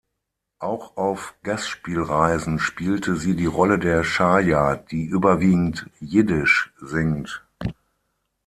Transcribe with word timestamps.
Auch 0.57 0.97
auf 0.97 1.35
Gastspielreisen 1.43 2.57
spielte 2.57 3.17
sie 3.17 3.35
die 3.35 3.45
Rolle 3.45 3.77
der 3.77 4.01
"Chaja", 4.01 4.75
die 4.75 5.03
überwiegend 5.05 5.91
jiddisch 5.99 6.73
singt. 6.81 7.45